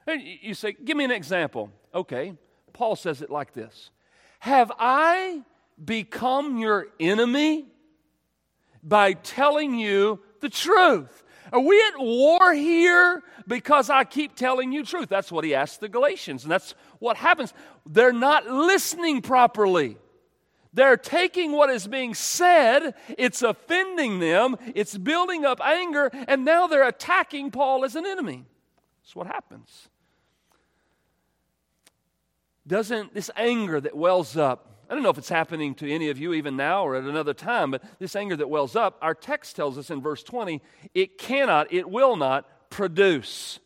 [0.06, 1.70] And you say, Give me an example.
[1.94, 2.34] Okay,
[2.72, 3.90] Paul says it like this
[4.40, 5.42] Have I
[5.82, 7.66] become your enemy
[8.82, 11.24] by telling you the truth?
[11.52, 15.08] Are we at war here because I keep telling you truth?
[15.08, 17.52] That's what he asked the Galatians, and that's what happens.
[17.84, 19.96] They're not listening properly.
[20.72, 26.66] They're taking what is being said, it's offending them, it's building up anger, and now
[26.66, 28.44] they're attacking Paul as an enemy.
[29.02, 29.88] That's what happens.
[32.66, 36.18] Doesn't this anger that wells up, I don't know if it's happening to any of
[36.18, 39.56] you even now or at another time, but this anger that wells up, our text
[39.56, 40.62] tells us in verse 20,
[40.94, 43.58] it cannot, it will not produce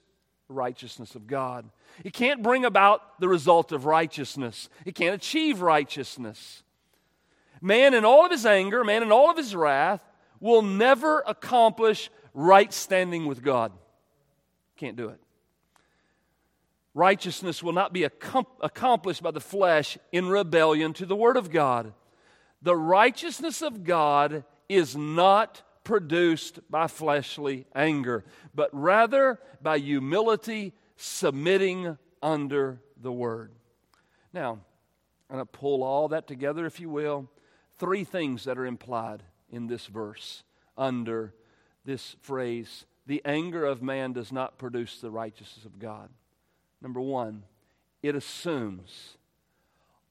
[0.48, 1.68] righteousness of God.
[2.04, 4.68] It can't bring about the result of righteousness.
[4.86, 6.62] It can't achieve righteousness.
[7.60, 10.02] Man, in all of his anger, man, in all of his wrath,
[10.40, 13.72] will never accomplish right standing with God.
[14.76, 15.20] Can't do it.
[16.94, 21.92] Righteousness will not be accomplished by the flesh in rebellion to the Word of God.
[22.62, 28.24] The righteousness of God is not produced by fleshly anger,
[28.54, 33.52] but rather by humility submitting under the word.
[34.32, 34.60] Now,
[35.28, 37.28] I'm going to pull all that together, if you will.
[37.78, 40.44] Three things that are implied in this verse
[40.76, 41.34] under
[41.84, 46.10] this phrase the anger of man does not produce the righteousness of God.
[46.82, 47.44] Number one,
[48.02, 49.16] it assumes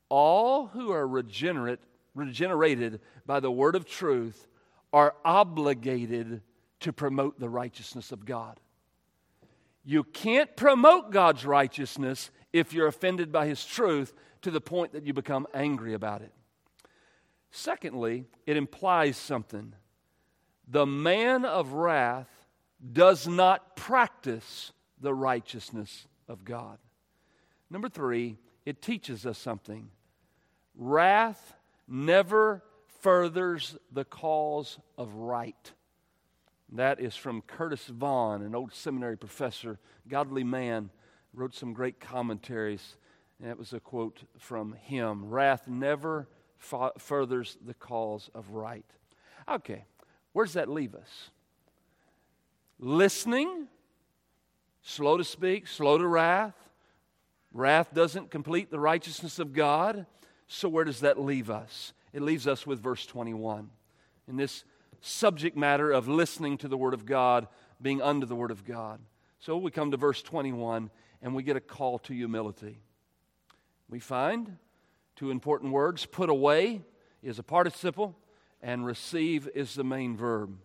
[0.09, 1.79] all who are regenerate,
[2.15, 4.47] regenerated by the word of truth
[4.91, 6.41] are obligated
[6.79, 8.59] to promote the righteousness of God.
[9.85, 15.05] You can't promote God's righteousness if you're offended by His truth to the point that
[15.05, 16.31] you become angry about it.
[17.51, 19.73] Secondly, it implies something.
[20.67, 22.29] The man of wrath
[22.93, 26.77] does not practice the righteousness of God.
[27.69, 29.89] Number three, it teaches us something.
[30.75, 31.53] Wrath
[31.87, 32.63] never
[33.01, 35.73] furthers the cause of right.
[36.71, 40.91] That is from Curtis Vaughan, an old seminary professor, godly man,
[41.33, 42.95] wrote some great commentaries.
[43.39, 45.29] And that was a quote from him.
[45.29, 46.27] Wrath never
[46.61, 48.85] f- furthers the cause of right.
[49.47, 49.85] Okay,
[50.33, 51.31] where does that leave us?
[52.77, 53.67] Listening,
[54.89, 56.55] slow to speak, slow to wrath.
[57.53, 60.05] Wrath doesn't complete the righteousness of God.
[60.47, 61.93] So, where does that leave us?
[62.13, 63.69] It leaves us with verse 21.
[64.27, 64.63] In this
[65.01, 67.47] subject matter of listening to the Word of God,
[67.81, 68.99] being under the Word of God.
[69.39, 70.89] So we come to verse 21
[71.21, 72.79] and we get a call to humility.
[73.89, 74.57] We find
[75.15, 76.81] two important words put away
[77.21, 78.17] is a participle,
[78.61, 80.57] and receive is the main verb.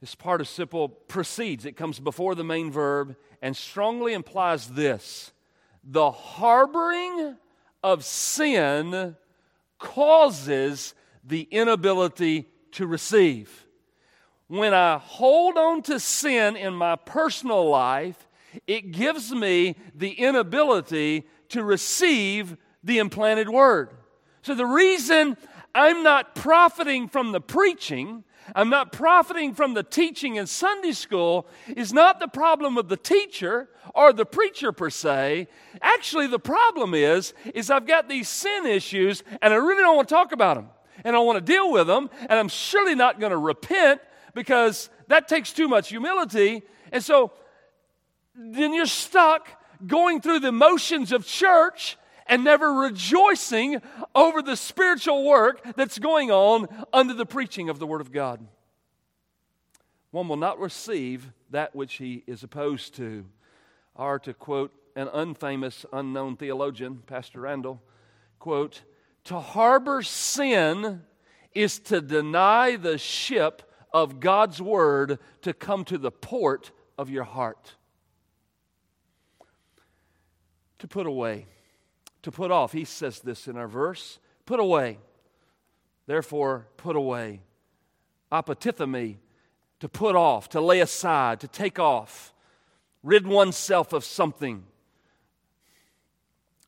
[0.00, 5.32] This participle precedes, it comes before the main verb, and strongly implies this
[5.84, 7.36] the harboring
[7.82, 9.16] of sin
[9.78, 13.66] causes the inability to receive.
[14.46, 18.28] When I hold on to sin in my personal life,
[18.66, 23.90] it gives me the inability to receive the implanted word.
[24.42, 25.36] So the reason
[25.74, 28.24] I'm not profiting from the preaching,
[28.54, 32.96] I'm not profiting from the teaching in Sunday school is not the problem of the
[32.96, 35.48] teacher or the preacher per se.
[35.80, 40.08] Actually, the problem is is I've got these sin issues and I really don't want
[40.08, 40.68] to talk about them
[41.04, 44.00] and I want to deal with them and I'm surely not going to repent
[44.34, 46.62] because that takes too much humility.
[46.92, 47.32] And so
[48.34, 49.48] then you're stuck
[49.86, 51.96] going through the motions of church
[52.30, 53.82] and never rejoicing
[54.14, 58.46] over the spiritual work that's going on under the preaching of the Word of God.
[60.12, 63.26] One will not receive that which he is opposed to.
[63.96, 67.82] Or to quote an unfamous, unknown theologian, Pastor Randall,
[68.38, 68.82] quote,
[69.24, 71.02] to harbor sin
[71.52, 73.62] is to deny the ship
[73.92, 77.74] of God's Word to come to the port of your heart.
[80.78, 81.46] To put away
[82.22, 82.72] to put off.
[82.72, 84.98] He says this in our verse put away.
[86.06, 87.42] Therefore, put away.
[88.32, 89.16] Apotithemi,
[89.80, 92.32] to put off, to lay aside, to take off.
[93.02, 94.64] Rid oneself of something.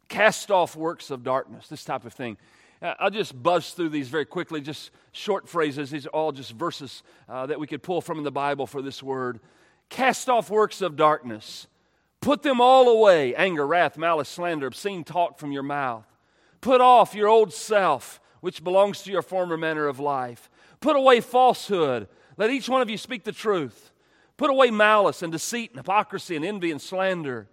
[0.09, 2.37] Cast off works of darkness, this type of thing.
[2.81, 5.91] Uh, I'll just buzz through these very quickly, just short phrases.
[5.91, 9.03] These are all just verses uh, that we could pull from the Bible for this
[9.03, 9.41] word.
[9.89, 11.67] Cast off works of darkness.
[12.23, 16.07] Put them all away anger, wrath, malice, slander, obscene talk from your mouth.
[16.61, 20.49] Put off your old self, which belongs to your former manner of life.
[20.81, 22.07] Put away falsehood.
[22.37, 23.91] Let each one of you speak the truth.
[24.37, 27.49] Put away malice and deceit and hypocrisy and envy and slander.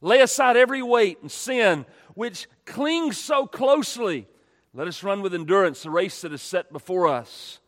[0.00, 4.28] Lay aside every weight and sin which clings so closely.
[4.72, 7.58] Let us run with endurance the race that is set before us.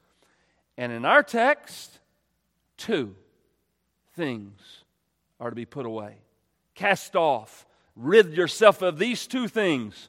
[0.79, 1.99] And in our text,
[2.77, 3.17] two
[4.15, 4.85] things
[5.41, 6.19] are to be put away
[6.75, 7.67] cast off.
[7.97, 10.09] Rid yourself of these two things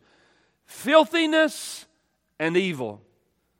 [0.66, 1.86] filthiness
[2.40, 3.02] and evil.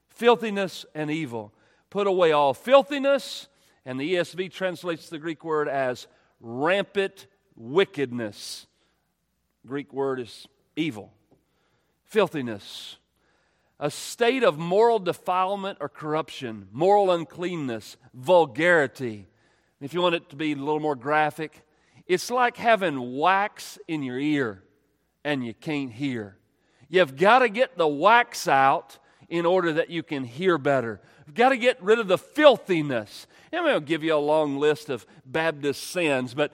[0.10, 1.54] Filthiness and evil.
[1.90, 3.48] Put away all filthiness,
[3.86, 6.08] and the ESV translates the Greek word as
[6.40, 8.68] rampant wickedness.
[9.66, 11.12] Greek word is evil.
[12.04, 12.98] Filthiness.
[13.80, 19.28] A state of moral defilement or corruption, moral uncleanness, vulgarity.
[19.82, 21.62] If you want it to be a little more graphic,
[22.08, 24.64] it's like having wax in your ear
[25.24, 26.38] and you can't hear.
[26.88, 31.02] You've got to get the wax out in order that you can hear better.
[31.26, 33.26] You've got to get rid of the filthiness.
[33.52, 36.52] And I'll give you a long list of Baptist sins, but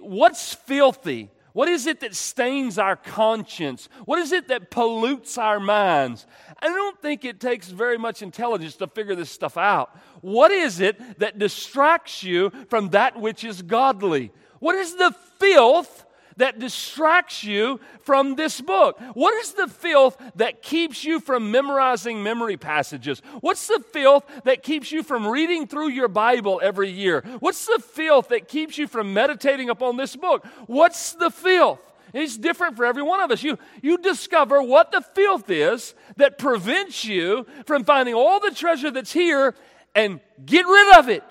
[0.00, 1.30] what's filthy?
[1.52, 3.88] What is it that stains our conscience?
[4.04, 6.26] What is it that pollutes our minds?
[6.60, 9.96] I don't think it takes very much intelligence to figure this stuff out.
[10.20, 14.32] What is it that distracts you from that which is godly?
[14.60, 16.04] What is the filth
[16.38, 18.98] that distracts you from this book?
[19.14, 23.20] What is the filth that keeps you from memorizing memory passages?
[23.40, 27.24] What's the filth that keeps you from reading through your Bible every year?
[27.40, 30.46] What's the filth that keeps you from meditating upon this book?
[30.66, 31.80] What's the filth?
[32.14, 33.42] It's different for every one of us.
[33.42, 38.90] You, you discover what the filth is that prevents you from finding all the treasure
[38.90, 39.54] that's here
[39.94, 41.24] and get rid of it.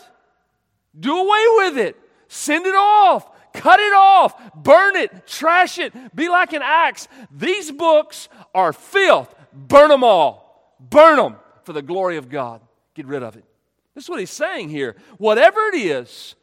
[1.00, 1.96] Do away with it.
[2.28, 3.30] Send it off.
[3.54, 7.08] Cut it off, burn it, trash it, be like an axe.
[7.32, 9.34] These books are filth.
[9.52, 10.76] Burn them all.
[10.80, 12.62] Burn them for the glory of God.
[12.94, 13.46] Get rid of it.
[13.96, 14.96] This is what he's saying here.
[15.18, 16.36] Whatever it is,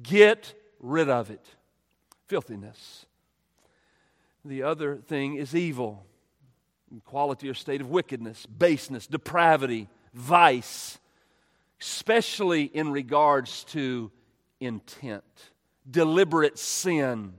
[0.00, 1.44] get rid of it.
[2.28, 3.04] Filthiness.
[4.44, 6.06] The other thing is evil,
[7.04, 10.98] quality or state of wickedness, baseness, depravity, vice,
[11.80, 14.12] especially in regards to
[14.60, 15.50] intent
[15.90, 17.34] deliberate sin.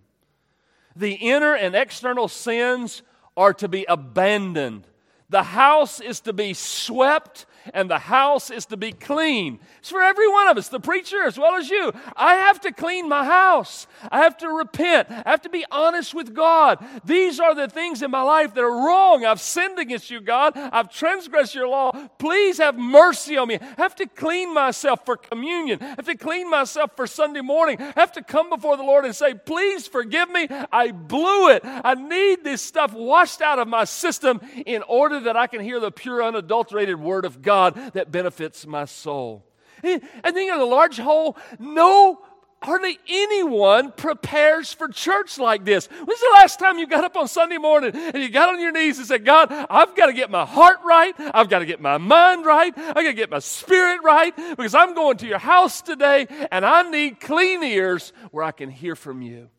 [0.95, 3.01] The inner and external sins
[3.37, 4.87] are to be abandoned.
[5.31, 9.59] The house is to be swept and the house is to be clean.
[9.79, 11.93] It's for every one of us, the preacher as well as you.
[12.17, 13.87] I have to clean my house.
[14.11, 15.09] I have to repent.
[15.09, 16.83] I have to be honest with God.
[17.05, 19.25] These are the things in my life that are wrong.
[19.25, 20.53] I've sinned against you, God.
[20.55, 21.91] I've transgressed your law.
[22.17, 23.55] Please have mercy on me.
[23.61, 25.79] I have to clean myself for communion.
[25.81, 27.77] I have to clean myself for Sunday morning.
[27.79, 30.47] I have to come before the Lord and say, Please forgive me.
[30.71, 31.61] I blew it.
[31.63, 35.79] I need this stuff washed out of my system in order that I can hear
[35.79, 37.75] the pure, unadulterated word of God.
[37.93, 39.45] That benefits my soul.
[39.83, 42.21] And then in a large whole, no
[42.63, 45.87] hardly anyone prepares for church like this.
[45.87, 48.71] When's the last time you got up on Sunday morning and you got on your
[48.71, 51.15] knees and said, God, I've got to get my heart right.
[51.17, 52.71] I've got to get my mind right.
[52.77, 56.63] I've got to get my spirit right because I'm going to your house today and
[56.63, 59.49] I need clean ears where I can hear from you.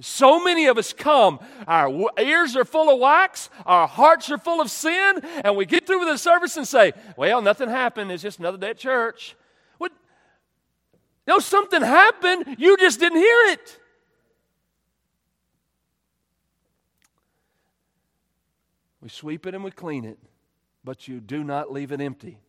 [0.00, 4.60] So many of us come, our ears are full of wax, our hearts are full
[4.60, 8.10] of sin, and we get through with the service and say, Well, nothing happened.
[8.10, 9.36] It's just another day at church.
[9.78, 9.92] What?
[11.28, 12.56] No, something happened.
[12.58, 13.78] You just didn't hear it.
[19.00, 20.18] We sweep it and we clean it,
[20.82, 22.40] but you do not leave it empty.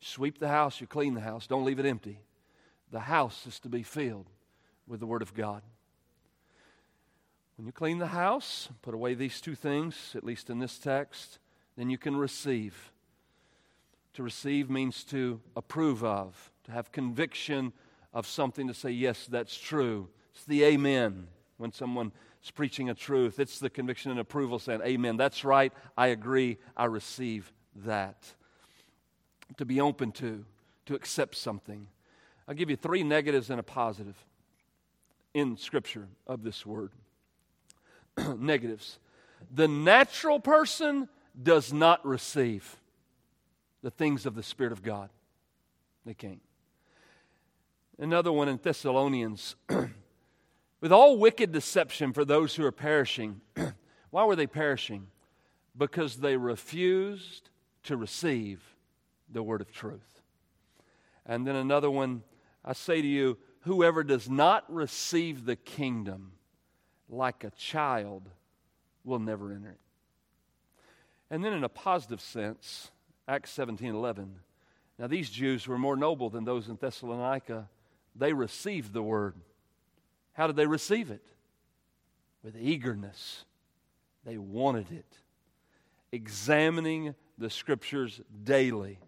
[0.00, 2.18] Sweep the house, you clean the house, don't leave it empty.
[2.90, 4.26] The house is to be filled
[4.86, 5.62] with the Word of God.
[7.56, 11.38] When you clean the house, put away these two things, at least in this text,
[11.76, 12.92] then you can receive.
[14.14, 17.72] To receive means to approve of, to have conviction
[18.12, 20.08] of something to say, yes, that's true.
[20.34, 22.12] It's the amen when someone
[22.44, 23.38] is preaching a truth.
[23.38, 27.52] It's the conviction and approval saying, amen, that's right, I agree, I receive
[27.84, 28.34] that.
[29.56, 30.44] To be open to,
[30.86, 31.86] to accept something.
[32.46, 34.16] I'll give you three negatives and a positive
[35.32, 36.92] in Scripture of this word.
[38.38, 38.98] negatives.
[39.52, 41.08] The natural person
[41.40, 42.76] does not receive
[43.82, 45.10] the things of the Spirit of God.
[46.04, 46.40] They can't.
[47.98, 49.56] Another one in Thessalonians.
[50.80, 53.40] With all wicked deception for those who are perishing,
[54.10, 55.06] why were they perishing?
[55.76, 57.50] Because they refused
[57.84, 58.62] to receive
[59.30, 60.20] the word of truth.
[61.24, 62.22] And then another one,
[62.64, 66.32] I say to you, whoever does not receive the kingdom
[67.08, 68.28] like a child
[69.04, 69.80] will never enter it.
[71.30, 72.90] And then, in a positive sense,
[73.26, 74.36] Acts 17 11.
[74.98, 77.68] Now, these Jews were more noble than those in Thessalonica.
[78.14, 79.34] They received the word.
[80.32, 81.24] How did they receive it?
[82.42, 83.44] With eagerness.
[84.24, 85.18] They wanted it.
[86.12, 88.98] Examining the scriptures daily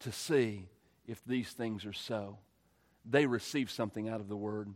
[0.00, 0.68] to see
[1.06, 2.38] if these things are so.
[3.04, 4.72] They received something out of the word.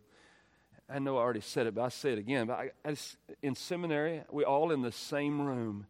[0.88, 2.46] I know I already said it, but I say it again.
[2.46, 2.96] But I, I
[3.42, 5.86] in seminary, we all in the same room.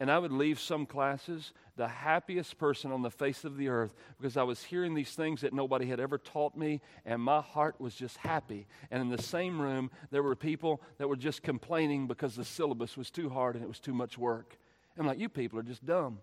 [0.00, 3.94] And I would leave some classes the happiest person on the face of the earth
[4.18, 7.80] because I was hearing these things that nobody had ever taught me, and my heart
[7.80, 8.66] was just happy.
[8.90, 12.96] And in the same room, there were people that were just complaining because the syllabus
[12.96, 14.58] was too hard and it was too much work.
[14.98, 16.18] I'm like, you people are just dumb.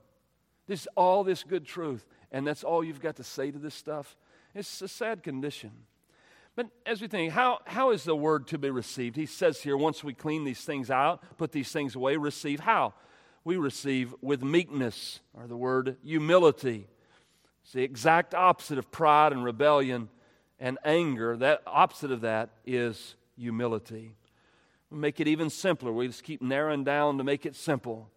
[0.68, 3.76] This is all this good truth, and that's all you've got to say to this
[3.76, 4.18] stuff.
[4.54, 5.72] It's a sad condition.
[6.56, 9.18] But as we think, how, how is the word to be received?
[9.18, 12.94] He says here, once we clean these things out, put these things away, receive how?
[13.44, 16.88] We receive with meekness, or the word humility.
[17.64, 20.10] It's the exact opposite of pride and rebellion
[20.60, 21.36] and anger.
[21.36, 24.14] That opposite of that is humility.
[24.90, 25.92] make it even simpler.
[25.92, 28.10] We just keep narrowing down to make it simple.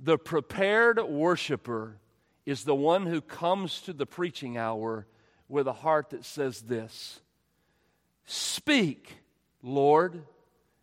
[0.00, 1.98] The prepared worshiper
[2.46, 5.06] is the one who comes to the preaching hour
[5.48, 7.20] with a heart that says this
[8.24, 9.16] Speak,
[9.62, 10.22] Lord,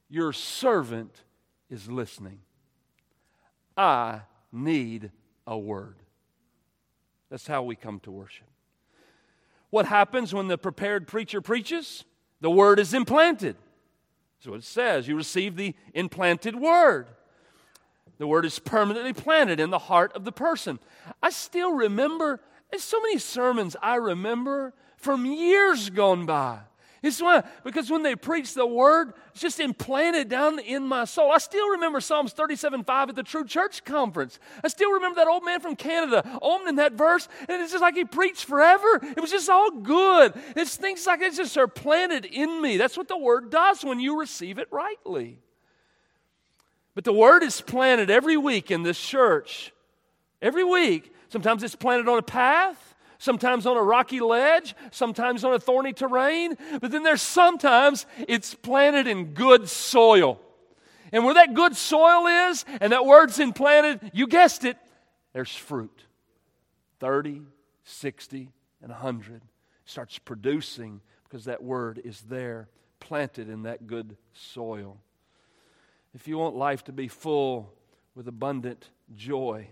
[0.09, 1.23] your servant
[1.69, 2.39] is listening.
[3.77, 4.21] I
[4.51, 5.11] need
[5.47, 5.95] a word.
[7.29, 8.47] That's how we come to worship.
[9.69, 12.03] What happens when the prepared preacher preaches?
[12.41, 13.55] The word is implanted.
[14.37, 15.07] That's what it says.
[15.07, 17.07] You receive the implanted word.
[18.17, 20.79] The word is permanently planted in the heart of the person.
[21.21, 22.39] I still remember,
[22.71, 26.59] there's so many sermons I remember from years gone by.
[27.01, 31.31] It's why, because when they preach the word, it's just implanted down in my soul.
[31.31, 34.37] I still remember Psalms 37 5 at the True Church Conference.
[34.63, 37.95] I still remember that old man from Canada opening that verse, and it's just like
[37.95, 38.99] he preached forever.
[39.01, 40.33] It was just all good.
[40.57, 42.75] It's things like it's just are planted in me.
[42.75, 45.39] That's what the word does when you receive it rightly.
[46.95, 49.71] But the word is planted every week in this church.
[50.41, 51.13] Every week.
[51.29, 52.88] Sometimes it's planted on a path
[53.19, 58.55] sometimes on a rocky ledge, sometimes on a thorny terrain, but then there's sometimes it's
[58.55, 60.41] planted in good soil.
[61.11, 64.77] And where that good soil is and that word's implanted, you guessed it,
[65.33, 66.03] there's fruit
[66.99, 67.43] 30,
[67.83, 68.51] 60,
[68.81, 69.41] and 100.
[69.85, 74.97] starts producing because that word is there, planted in that good soil.
[76.13, 77.73] If you want life to be full
[78.15, 79.67] with abundant joy,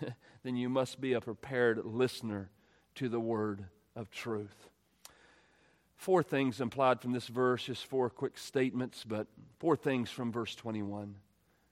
[0.42, 2.50] then you must be a prepared listener
[2.96, 3.64] to the word
[3.94, 4.68] of truth.
[5.96, 9.28] Four things implied from this verse, just four quick statements, but
[9.58, 11.14] four things from verse 21.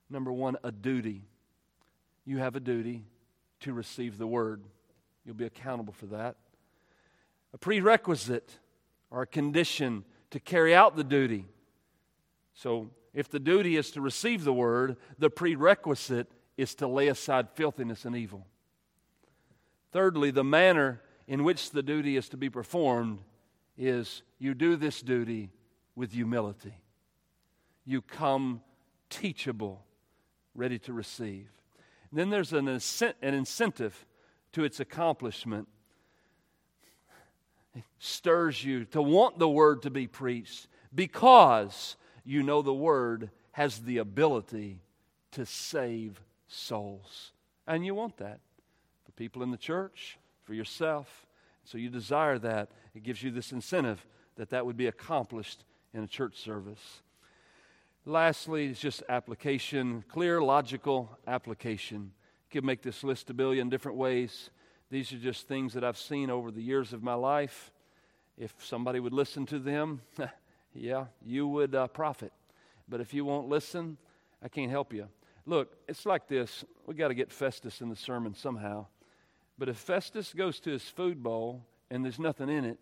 [0.09, 1.23] Number one, a duty.
[2.25, 3.05] You have a duty
[3.61, 4.63] to receive the word,
[5.25, 6.37] you'll be accountable for that.
[7.53, 8.59] A prerequisite
[9.11, 11.47] or a condition to carry out the duty.
[12.55, 17.49] So, if the duty is to receive the word, the prerequisite is to lay aside
[17.51, 18.47] filthiness and evil.
[19.93, 23.21] Thirdly, the manner in which the duty is to be performed
[23.77, 25.51] is you do this duty
[25.95, 26.75] with humility.
[27.85, 28.63] You come
[29.09, 29.85] teachable,
[30.55, 31.49] ready to receive.
[32.11, 34.07] And then there's an, an incentive
[34.53, 35.69] to its accomplishment.
[37.75, 43.31] It stirs you to want the word to be preached because you know the word
[43.53, 44.83] has the ability
[45.33, 47.33] to save souls.
[47.67, 48.41] And you want that
[49.21, 51.27] people in the church, for yourself.
[51.65, 52.71] So you desire that.
[52.95, 54.07] It gives you this incentive
[54.37, 55.63] that that would be accomplished
[55.93, 57.03] in a church service.
[58.07, 62.13] Lastly, it's just application, clear, logical application.
[62.49, 64.49] You could make this list a billion different ways.
[64.91, 67.73] These are just things that I've seen over the years of my life.
[68.39, 70.01] If somebody would listen to them,
[70.75, 72.33] yeah, you would uh, profit.
[72.89, 73.99] But if you won't listen,
[74.43, 75.09] I can't help you.
[75.45, 76.65] Look, it's like this.
[76.87, 78.87] We got to get Festus in the sermon somehow.
[79.61, 82.79] But if Festus goes to his food bowl and there's nothing in it,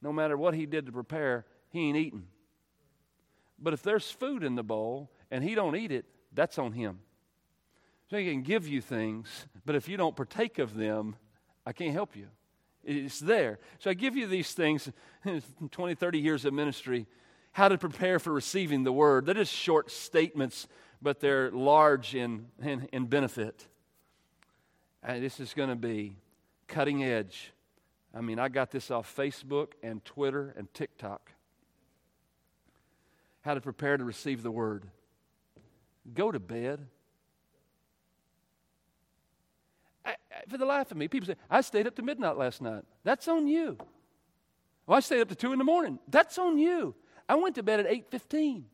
[0.00, 2.28] no matter what he did to prepare, he ain't eating.
[3.58, 7.00] But if there's food in the bowl and he don't eat it, that's on him.
[8.08, 11.16] So he can give you things, but if you don't partake of them,
[11.66, 12.28] I can't help you.
[12.84, 13.58] It's there.
[13.80, 14.92] So I give you these things
[15.72, 17.08] 20, 30 years of ministry,
[17.50, 19.26] how to prepare for receiving the word.
[19.26, 20.68] They're just short statements,
[21.00, 23.66] but they're large in, in, in benefit.
[25.02, 26.16] And this is going to be
[26.68, 27.52] cutting edge.
[28.14, 31.32] I mean, I got this off Facebook and Twitter and TikTok.
[33.40, 34.86] How to prepare to receive the word.
[36.14, 36.86] Go to bed.
[40.04, 40.14] I,
[40.48, 42.84] for the life of me, people say, I stayed up to midnight last night.
[43.02, 43.78] That's on you.
[44.86, 45.98] Well, I stayed up to 2 in the morning.
[46.08, 46.94] That's on you.
[47.28, 48.64] I went to bed at 8.15.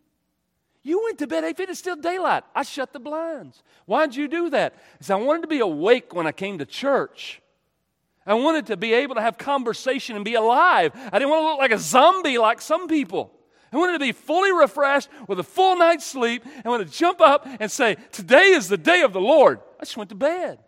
[0.89, 2.45] You went to bed 8 feet, it's still daylight.
[2.55, 3.63] I shut the blinds.
[3.85, 4.73] Why'd you do that?
[4.93, 7.43] Because I wanted to be awake when I came to church.
[8.25, 10.93] I wanted to be able to have conversation and be alive.
[10.95, 13.31] I didn't want to look like a zombie like some people.
[13.71, 17.21] I wanted to be fully refreshed with a full night's sleep and want to jump
[17.21, 19.61] up and say, Today is the day of the Lord.
[19.79, 20.59] I just went to bed.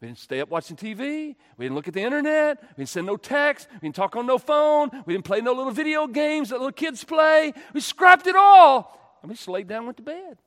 [0.00, 1.34] We didn't stay up watching TV.
[1.56, 2.62] We didn't look at the internet.
[2.62, 3.66] We didn't send no text.
[3.72, 4.90] We didn't talk on no phone.
[5.04, 7.54] We didn't play no little video games that little kids play.
[7.74, 10.38] We scrapped it all and we just laid down and went to bed.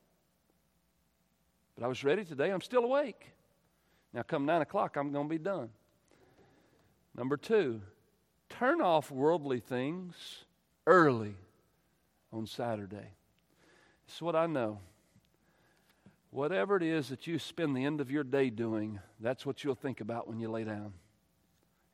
[1.76, 2.50] But I was ready today.
[2.50, 3.32] I'm still awake.
[4.12, 5.70] Now, come 9 o'clock, I'm going to be done.
[7.14, 7.80] Number two,
[8.48, 10.44] turn off worldly things
[10.86, 11.34] early
[12.32, 13.14] on Saturday.
[14.06, 14.80] This is what I know.
[16.30, 19.74] Whatever it is that you spend the end of your day doing, that's what you'll
[19.74, 20.94] think about when you lay down.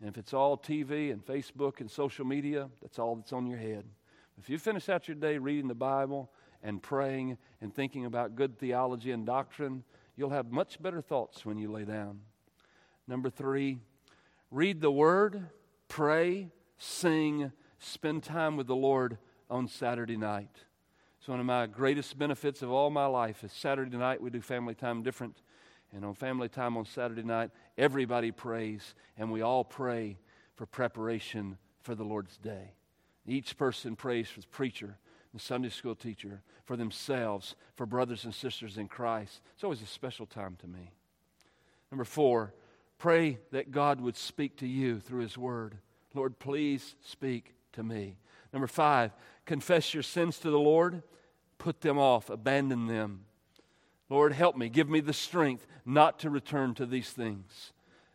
[0.00, 3.58] And if it's all TV and Facebook and social media, that's all that's on your
[3.58, 3.84] head.
[4.38, 6.30] If you finish out your day reading the Bible
[6.62, 9.84] and praying and thinking about good theology and doctrine,
[10.16, 12.20] you'll have much better thoughts when you lay down.
[13.06, 13.78] Number three,
[14.50, 15.48] read the Word,
[15.88, 19.18] pray, sing, spend time with the Lord
[19.50, 20.50] on Saturday night.
[21.18, 24.40] It's one of my greatest benefits of all my life is Saturday night we do
[24.40, 25.36] family time different.
[25.92, 30.18] And on family time on Saturday night, everybody prays, and we all pray
[30.54, 32.72] for preparation for the Lord's day.
[33.26, 34.98] Each person prays for the preacher,
[35.32, 39.40] the Sunday school teacher, for themselves, for brothers and sisters in Christ.
[39.54, 40.92] It's always a special time to me.
[41.90, 42.52] Number four,
[42.98, 45.76] pray that God would speak to you through His Word.
[46.14, 48.16] Lord, please speak to me.
[48.52, 49.12] Number five,
[49.44, 51.02] confess your sins to the Lord,
[51.58, 53.24] put them off, abandon them.
[54.08, 54.68] Lord, help me.
[54.68, 57.72] Give me the strength not to return to these things.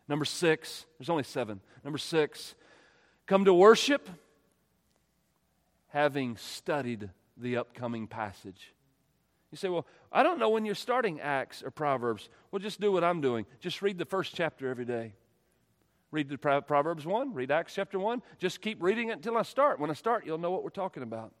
[0.08, 1.60] Number six, there's only seven.
[1.84, 2.54] Number six,
[3.26, 4.08] come to worship
[5.94, 8.74] having studied the upcoming passage.
[9.52, 12.28] You say, well, I don't know when you're starting Acts or Proverbs.
[12.50, 13.46] Well, just do what I'm doing.
[13.60, 15.14] Just read the first chapter every day.
[16.10, 18.22] Read the Proverbs 1, read Acts chapter 1.
[18.40, 19.78] Just keep reading it until I start.
[19.78, 21.32] When I start, you'll know what we're talking about.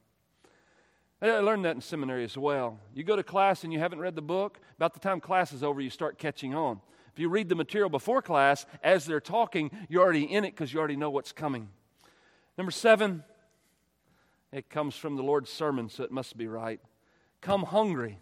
[1.20, 2.78] I learned that in seminary as well.
[2.94, 5.64] You go to class and you haven't read the book, about the time class is
[5.64, 6.80] over, you start catching on.
[7.12, 10.72] If you read the material before class, as they're talking, you're already in it because
[10.72, 11.70] you already know what's coming.
[12.56, 13.24] Number seven,
[14.54, 16.80] it comes from the Lord's sermon, so it must be right.
[17.40, 18.20] Come hungry,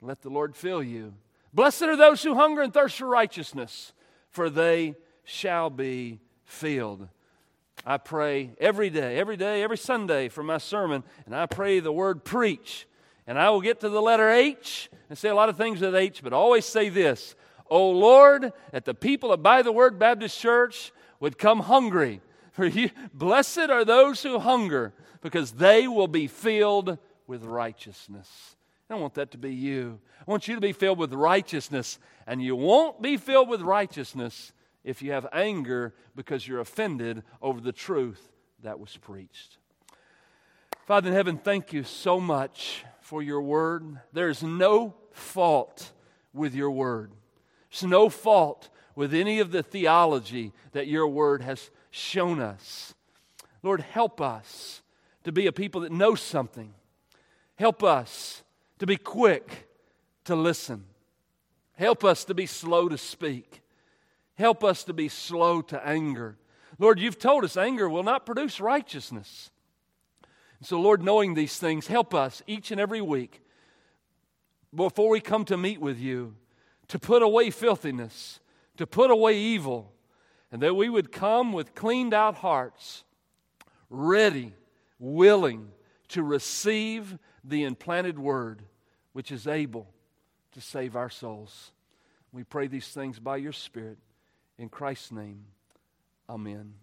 [0.00, 1.12] let the Lord fill you.
[1.52, 3.92] Blessed are those who hunger and thirst for righteousness,
[4.30, 7.06] for they shall be filled.
[7.84, 11.92] I pray every day, every day, every Sunday for my sermon, and I pray the
[11.92, 12.86] word preach.
[13.26, 15.94] And I will get to the letter H and say a lot of things with
[15.94, 17.34] H, but always say this
[17.70, 22.20] Oh Lord, that the people of By the Word Baptist Church would come hungry.
[22.54, 28.54] For you, blessed are those who hunger, because they will be filled with righteousness.
[28.88, 29.98] I want that to be you.
[30.20, 31.98] I want you to be filled with righteousness,
[32.28, 34.52] and you won't be filled with righteousness
[34.84, 38.30] if you have anger because you're offended over the truth
[38.62, 39.58] that was preached.
[40.86, 43.98] Father in heaven, thank you so much for your word.
[44.12, 45.90] There's no fault
[46.32, 47.10] with your word,
[47.68, 52.92] there's no fault with any of the theology that your word has shown us.
[53.62, 54.82] Lord, help us
[55.22, 56.74] to be a people that know something.
[57.54, 58.42] Help us
[58.80, 59.68] to be quick
[60.24, 60.84] to listen.
[61.76, 63.62] Help us to be slow to speak.
[64.34, 66.36] Help us to be slow to anger.
[66.80, 69.50] Lord, you've told us anger will not produce righteousness.
[70.58, 73.40] And so, Lord, knowing these things, help us each and every week
[74.74, 76.34] before we come to meet with you
[76.88, 78.40] to put away filthiness,
[78.78, 79.93] to put away evil,
[80.54, 83.02] and that we would come with cleaned out hearts,
[83.90, 84.54] ready,
[85.00, 85.72] willing
[86.06, 88.62] to receive the implanted word
[89.14, 89.88] which is able
[90.52, 91.72] to save our souls.
[92.30, 93.98] We pray these things by your Spirit.
[94.56, 95.44] In Christ's name,
[96.30, 96.74] amen.